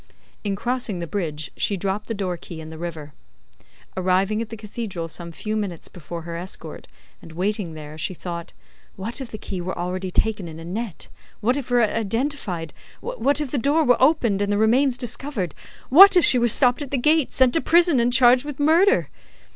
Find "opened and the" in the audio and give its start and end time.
14.01-14.57